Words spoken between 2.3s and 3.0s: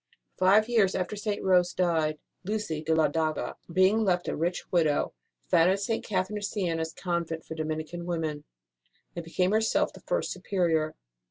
Lucy de